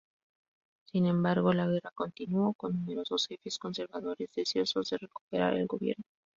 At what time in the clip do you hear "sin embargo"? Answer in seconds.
0.85-1.53